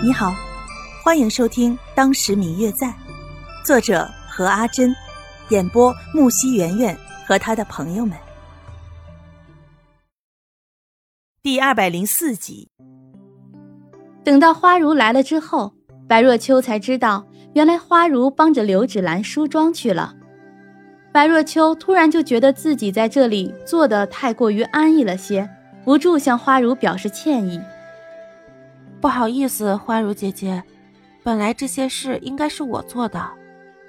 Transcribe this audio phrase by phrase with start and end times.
[0.00, 0.32] 你好，
[1.02, 2.86] 欢迎收听《当时明月在》，
[3.64, 4.94] 作者何阿珍，
[5.48, 8.16] 演播木西圆圆和他的朋友们。
[11.42, 12.70] 第二百零四集。
[14.22, 15.74] 等到花如来了之后，
[16.06, 20.14] 白若秋才知道，原来花如帮着刘芷兰梳妆去了。
[21.12, 25.50] 白若秋突然就觉得自己在这里做的太过于安逸了些，
[25.84, 27.60] 不住向花如表示歉意。
[29.00, 30.62] 不好意思，花如姐姐，
[31.22, 33.24] 本来这些事应该是我做的。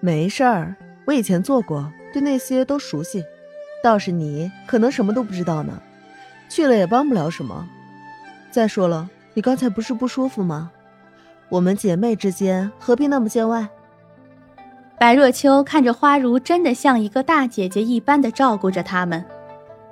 [0.00, 3.24] 没事儿，我以前做过，对那些都熟悉。
[3.82, 5.82] 倒是你，可能什么都不知道呢，
[6.48, 7.68] 去了也帮不了什么。
[8.50, 10.70] 再说了，你刚才不是不舒服吗？
[11.48, 13.68] 我们姐妹之间何必那么见外？
[14.98, 19.24] 白若秋看着花如，真的像一个大姐姐一般的照顾着他们，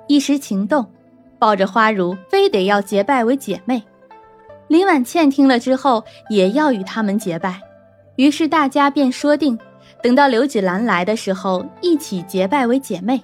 [0.07, 0.89] 一时情动，
[1.37, 3.83] 抱着花如，非得要结拜为姐妹。
[4.71, 7.59] 林婉倩听了之后，也要与他们结拜，
[8.15, 9.59] 于是大家便说定，
[10.01, 13.21] 等到刘芷兰来的时候，一起结拜为姐妹。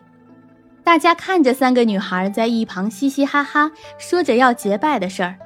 [0.84, 5.38] 大家看着三个女孩在一旁嘻嘻哈哈说着要结拜的事儿，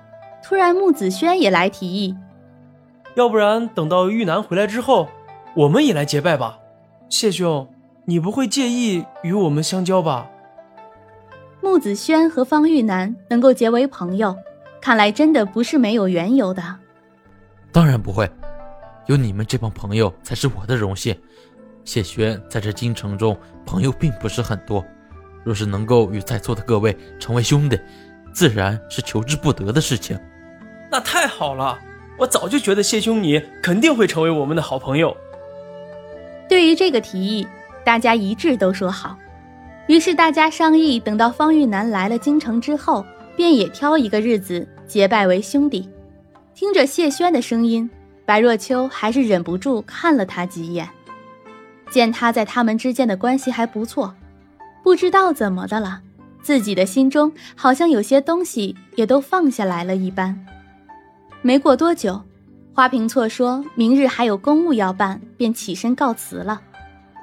[0.43, 2.15] 突然穆子轩也来提议
[3.13, 5.07] ：“要不然等到玉楠回来之后，
[5.55, 6.57] 我们也来结拜吧？
[7.09, 7.67] 谢兄，
[8.05, 10.27] 你不会介意与我们相交吧？”
[11.61, 14.35] 穆子轩和方玉楠能够结为朋友。
[14.81, 16.63] 看来真的不是没有缘由的，
[17.71, 18.27] 当然不会，
[19.05, 21.15] 有你们这帮朋友才是我的荣幸。
[21.85, 24.83] 谢轩在这京城中朋友并不是很多，
[25.43, 27.79] 若是能够与在座的各位成为兄弟，
[28.33, 30.19] 自然是求之不得的事情。
[30.89, 31.77] 那太好了，
[32.17, 35.15] 我早就觉得谢兄你肯定会成为我们的好朋友。
[36.49, 37.47] 对于这个提议，
[37.85, 39.15] 大家一致都说好。
[39.87, 43.05] 于是大家商议，等到方玉楠来了京城之后。
[43.35, 45.89] 便也挑一个日子结拜为兄弟。
[46.53, 47.89] 听着谢轩的声音，
[48.25, 50.87] 白若秋还是忍不住看了他几眼。
[51.89, 54.13] 见他在他们之间的关系还不错，
[54.83, 56.01] 不知道怎么的了，
[56.41, 60.45] 自己的心中好像有些东西也都放下来了一般。
[61.41, 62.21] 没过多久，
[62.73, 66.61] 花瓶错说明日还有公务要办，便起身告辞了。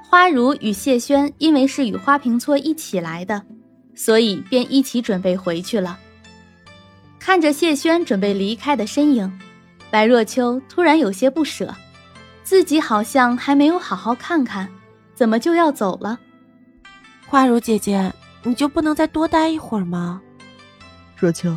[0.09, 3.43] 花如与谢轩因为是与花瓶错一起来的。
[3.95, 5.99] 所以便一起准备回去了。
[7.29, 9.31] 看着谢轩准备离开的身影，
[9.91, 11.75] 白若秋突然有些不舍，
[12.43, 14.67] 自己好像还没有好好看看，
[15.15, 16.19] 怎么就要走了？
[17.27, 18.11] 花如姐姐，
[18.45, 20.23] 你就不能再多待一会儿吗？
[21.19, 21.55] 若秋，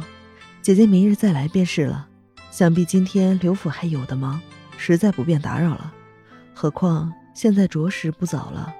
[0.61, 2.05] 姐姐明日再来便是了。
[2.51, 4.41] 想必今天刘府还有的忙，
[4.75, 5.93] 实在不便打扰了。
[6.53, 8.73] 何况现在着实不早了。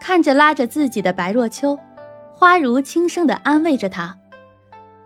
[0.00, 1.78] 看着拉着自己的白若秋。
[2.32, 4.18] 花如轻声的安慰着他：“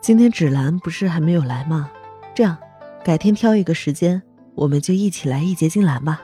[0.00, 1.90] 今天芷兰不是还没有来吗？
[2.34, 2.56] 这样，
[3.04, 4.20] 改天挑一个时间，
[4.54, 6.22] 我们就一起来一结金兰吧。”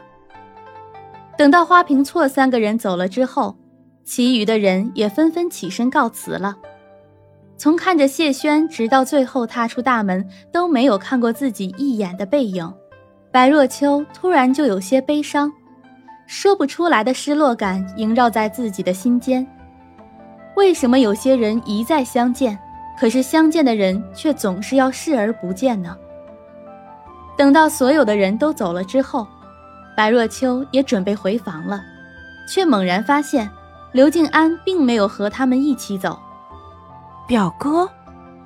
[1.36, 3.54] 等到花瓶错三个人走了之后，
[4.02, 6.56] 其余的人也纷纷起身告辞了。
[7.58, 12.72] 从看着谢轩直到最后踏出大门都没有看过自己一眼的背影，
[13.30, 15.52] 白若秋突然就有些悲伤，
[16.26, 19.46] 说不出来的失落感萦绕在自己的心间。
[20.56, 22.58] 为什么有些人一再相见，
[22.98, 25.96] 可是相见的人却总是要视而不见呢？
[27.36, 29.26] 等到所有的人都走了之后，
[29.96, 31.82] 白若秋也准备回房了，
[32.48, 33.50] 却猛然发现
[33.92, 36.18] 刘静安并没有和他们一起走。
[37.26, 37.88] 表哥，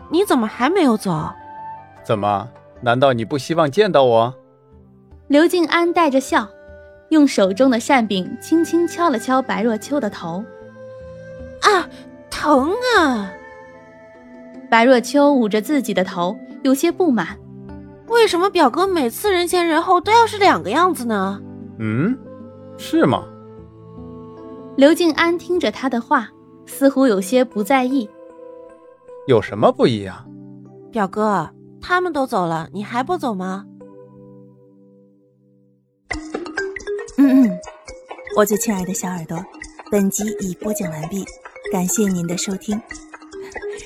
[0.08, 1.30] 你怎么还没有走？
[2.02, 2.48] 怎么？
[2.80, 4.34] 难道你不希望见到我？
[5.28, 6.48] 刘静安带着笑，
[7.10, 10.42] 用手中的扇柄轻轻敲了敲白若秋的头。
[11.62, 11.86] 啊，
[12.30, 13.30] 疼啊！
[14.70, 17.36] 白若秋捂着自己的头，有些不满。
[18.06, 21.40] 为什么表哥每次人前人后都要是两个样子呢？
[21.78, 22.16] 嗯，
[22.78, 23.24] 是吗？
[24.76, 26.28] 刘静安听着他的话，
[26.66, 28.08] 似乎有些不在意。
[29.26, 30.24] 有什么不一样？
[30.90, 31.50] 表哥，
[31.80, 33.64] 他们都走了，你还不走吗？
[37.18, 37.58] 嗯嗯，
[38.36, 39.36] 我最亲爱的小耳朵，
[39.90, 41.24] 本集已播讲完毕。
[41.70, 42.80] 感谢您的收听。